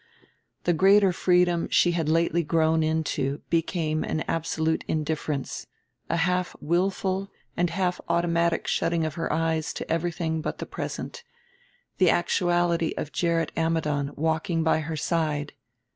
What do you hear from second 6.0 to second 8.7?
a half willful and half automatic